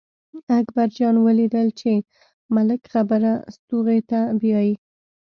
[0.59, 1.91] اکبر جان ولیدل چې
[2.55, 4.73] ملک خبره ستوغې ته بیايي.